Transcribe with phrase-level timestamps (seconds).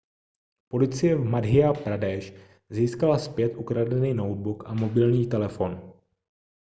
[0.69, 2.33] policie v madhya pradesh
[2.69, 5.93] získala zpět ukradený notebook a mobilní telefon